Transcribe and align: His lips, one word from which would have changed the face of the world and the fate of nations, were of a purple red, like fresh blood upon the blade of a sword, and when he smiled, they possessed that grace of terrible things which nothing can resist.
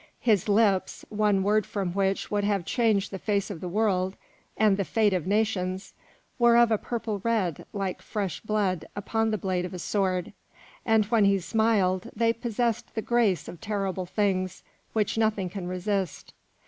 His 0.21 0.49
lips, 0.49 1.05
one 1.09 1.43
word 1.43 1.63
from 1.63 1.93
which 1.93 2.31
would 2.31 2.43
have 2.43 2.65
changed 2.65 3.11
the 3.11 3.19
face 3.19 3.51
of 3.51 3.61
the 3.61 3.69
world 3.69 4.15
and 4.57 4.75
the 4.75 4.83
fate 4.83 5.13
of 5.13 5.27
nations, 5.27 5.93
were 6.39 6.57
of 6.57 6.71
a 6.71 6.79
purple 6.79 7.21
red, 7.23 7.67
like 7.71 8.01
fresh 8.01 8.39
blood 8.41 8.85
upon 8.95 9.29
the 9.29 9.37
blade 9.37 9.63
of 9.63 9.75
a 9.75 9.77
sword, 9.77 10.33
and 10.87 11.05
when 11.05 11.25
he 11.25 11.37
smiled, 11.37 12.09
they 12.15 12.33
possessed 12.33 12.95
that 12.95 13.05
grace 13.05 13.47
of 13.47 13.61
terrible 13.61 14.07
things 14.07 14.63
which 14.93 15.19
nothing 15.19 15.49
can 15.51 15.67
resist. 15.67 16.33